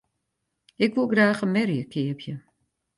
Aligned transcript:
Ik 0.85 0.93
woe 0.95 1.07
graach 1.11 1.41
in 1.45 1.51
merje 1.55 1.83
keapje. 1.93 2.33